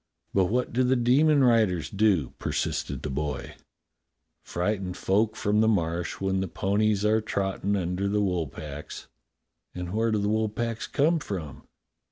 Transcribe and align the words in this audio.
"But 0.33 0.45
what 0.45 0.73
do 0.73 0.83
the 0.83 0.95
demon 0.95 1.43
riders 1.43 1.87
do.^^" 1.91 2.33
persisted 2.39 3.03
the 3.03 3.11
boy. 3.11 3.53
"Frighten 4.41 4.95
folk 4.95 5.35
from 5.35 5.61
the 5.61 5.67
Marsh 5.67 6.19
when 6.19 6.39
the 6.39 6.47
ponies 6.47 7.05
are 7.05 7.21
trottin' 7.21 7.75
under 7.75 8.07
the 8.07 8.19
wool 8.19 8.47
packs." 8.47 9.05
"And 9.75 9.93
where 9.93 10.09
do 10.11 10.17
the 10.17 10.27
wool 10.27 10.49
packs 10.49 10.87
come 10.87 11.19
from?" 11.19 11.67